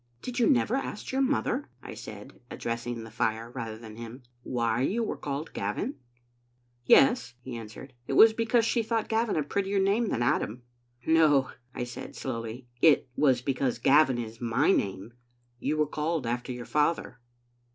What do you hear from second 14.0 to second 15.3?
is my name.